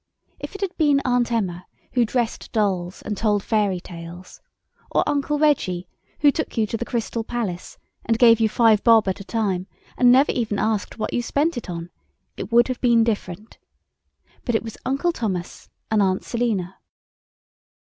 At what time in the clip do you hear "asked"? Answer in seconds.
10.57-10.97